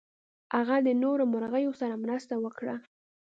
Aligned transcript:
هغه 0.55 0.75
د 0.87 0.89
نورو 1.03 1.23
مرغیو 1.33 1.73
سره 1.81 2.01
مرسته 2.03 2.33
وکړه. 2.43 2.75